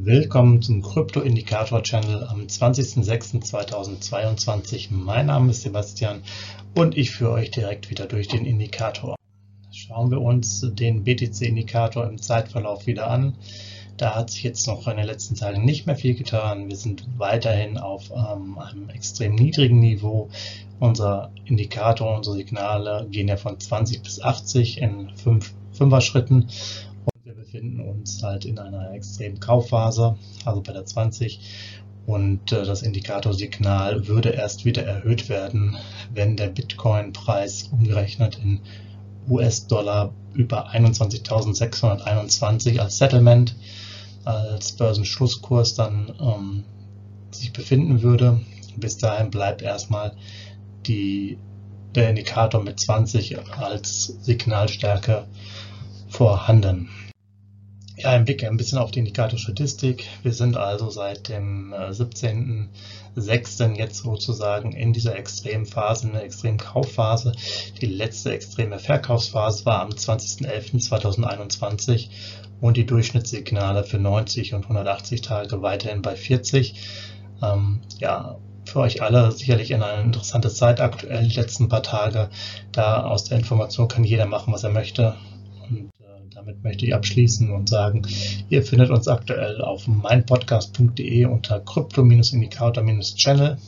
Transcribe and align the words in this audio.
Willkommen 0.00 0.62
zum 0.62 0.80
Krypto-Indikator-Channel 0.80 2.28
am 2.28 2.42
20.06.2022. 2.42 4.90
Mein 4.90 5.26
Name 5.26 5.50
ist 5.50 5.62
Sebastian 5.62 6.22
und 6.76 6.96
ich 6.96 7.10
führe 7.10 7.32
euch 7.32 7.50
direkt 7.50 7.90
wieder 7.90 8.06
durch 8.06 8.28
den 8.28 8.44
Indikator. 8.44 9.16
Schauen 9.72 10.12
wir 10.12 10.20
uns 10.20 10.64
den 10.72 11.02
BTC-Indikator 11.02 12.06
im 12.06 12.22
Zeitverlauf 12.22 12.86
wieder 12.86 13.10
an. 13.10 13.34
Da 13.96 14.14
hat 14.14 14.30
sich 14.30 14.44
jetzt 14.44 14.68
noch 14.68 14.86
in 14.86 14.98
den 14.98 15.06
letzten 15.06 15.34
Tagen 15.34 15.64
nicht 15.64 15.86
mehr 15.86 15.96
viel 15.96 16.14
getan. 16.14 16.68
Wir 16.68 16.76
sind 16.76 17.04
weiterhin 17.16 17.76
auf 17.76 18.12
ähm, 18.12 18.56
einem 18.56 18.90
extrem 18.90 19.34
niedrigen 19.34 19.80
Niveau. 19.80 20.28
Unser 20.78 21.32
Indikator, 21.44 22.16
unsere 22.16 22.36
Signale 22.36 23.08
gehen 23.10 23.26
ja 23.26 23.36
von 23.36 23.58
20 23.58 24.04
bis 24.04 24.22
80 24.22 24.80
in 24.80 25.10
5 25.16 25.54
er 25.80 26.00
Schritten 26.00 26.40
und 26.40 26.40
wir 26.40 26.87
befinden 27.50 27.80
uns 27.80 28.22
halt 28.22 28.44
in 28.44 28.58
einer 28.58 28.92
extremen 28.92 29.40
Kaufphase, 29.40 30.18
also 30.44 30.60
bei 30.60 30.74
der 30.74 30.84
20 30.84 31.40
und 32.06 32.52
äh, 32.52 32.62
das 32.64 32.82
Indikatorsignal 32.82 34.06
würde 34.06 34.28
erst 34.30 34.66
wieder 34.66 34.84
erhöht 34.84 35.30
werden, 35.30 35.78
wenn 36.12 36.36
der 36.36 36.48
Bitcoin-Preis 36.48 37.70
umgerechnet 37.72 38.38
in 38.38 38.60
US-Dollar 39.30 40.12
über 40.34 40.68
21.621 40.70 42.80
als 42.80 42.98
Settlement, 42.98 43.56
als 44.24 44.72
Börsenschlusskurs 44.72 45.74
dann 45.74 46.12
ähm, 46.20 46.64
sich 47.30 47.54
befinden 47.54 48.02
würde. 48.02 48.42
Bis 48.76 48.98
dahin 48.98 49.30
bleibt 49.30 49.62
erstmal 49.62 50.12
die, 50.86 51.38
der 51.94 52.10
Indikator 52.10 52.62
mit 52.62 52.78
20 52.78 53.38
als 53.58 54.18
Signalstärke 54.22 55.26
vorhanden. 56.08 56.90
Ja, 57.98 58.10
ein 58.10 58.24
Blick 58.24 58.44
ein 58.44 58.56
bisschen 58.56 58.78
auf 58.78 58.92
die 58.92 59.00
Indikatorstatistik. 59.00 60.06
Wir 60.22 60.32
sind 60.32 60.56
also 60.56 60.88
seit 60.88 61.28
dem 61.28 61.74
17.06. 61.74 63.64
Äh, 63.64 63.76
jetzt 63.76 64.04
sozusagen 64.04 64.70
in 64.70 64.92
dieser 64.92 65.16
extremen 65.16 65.66
Phase, 65.66 66.06
in 66.06 66.12
der 66.12 66.22
extremen 66.22 66.58
Kaufphase. 66.58 67.32
Die 67.80 67.86
letzte 67.86 68.32
extreme 68.32 68.78
Verkaufsphase 68.78 69.66
war 69.66 69.80
am 69.80 69.88
20.11.2021 69.88 72.10
und 72.60 72.76
die 72.76 72.86
Durchschnittssignale 72.86 73.82
für 73.82 73.98
90 73.98 74.54
und 74.54 74.62
180 74.62 75.22
Tage 75.22 75.60
weiterhin 75.62 76.00
bei 76.00 76.14
40. 76.14 76.76
Ähm, 77.42 77.80
ja, 77.98 78.38
für 78.64 78.78
euch 78.78 79.02
alle 79.02 79.32
sicherlich 79.32 79.74
eine 79.74 80.02
interessante 80.02 80.50
Zeit 80.50 80.80
aktuell, 80.80 81.26
die 81.26 81.34
letzten 81.34 81.68
paar 81.68 81.82
Tage. 81.82 82.30
Da 82.70 83.02
aus 83.02 83.24
der 83.24 83.38
Information 83.38 83.88
kann 83.88 84.04
jeder 84.04 84.26
machen, 84.26 84.52
was 84.52 84.62
er 84.62 84.70
möchte. 84.70 85.16
Und 85.68 85.90
damit 86.38 86.62
möchte 86.62 86.86
ich 86.86 86.94
abschließen 86.94 87.50
und 87.50 87.68
sagen, 87.68 88.02
ihr 88.48 88.62
findet 88.62 88.90
uns 88.90 89.08
aktuell 89.08 89.60
auf 89.60 89.88
meinpodcast.de 89.88 91.24
unter 91.24 91.58
Krypto-Indikator-Channel 91.58 93.58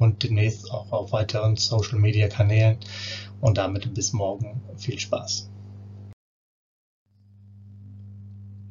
und 0.00 0.24
demnächst 0.24 0.72
auch 0.72 0.90
auf 0.90 1.12
weiteren 1.12 1.54
Social 1.54 2.00
Media 2.00 2.26
Kanälen. 2.26 2.78
Und 3.40 3.58
damit 3.58 3.94
bis 3.94 4.12
morgen 4.12 4.60
viel 4.76 4.98
Spaß. 4.98 5.48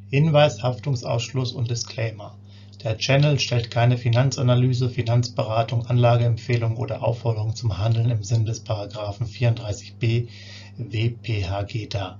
Hinweis, 0.10 0.62
Haftungsausschluss 0.62 1.54
und 1.54 1.72
Disclaimer. 1.72 2.38
Der 2.84 2.98
Channel 2.98 3.40
stellt 3.40 3.72
keine 3.72 3.98
Finanzanalyse, 3.98 4.90
Finanzberatung, 4.90 5.86
Anlageempfehlung 5.86 6.76
oder 6.76 7.04
Aufforderung 7.04 7.56
zum 7.56 7.78
Handeln 7.78 8.10
im 8.10 8.22
Sinne 8.22 8.46
des 8.46 8.60
Paragraphen 8.60 9.28
34b 9.28 10.28
WPHG 10.78 11.88
dar. 11.88 12.20